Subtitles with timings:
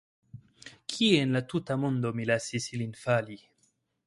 [0.93, 3.41] Kie en la tuta mondo mi lasis ilin fali?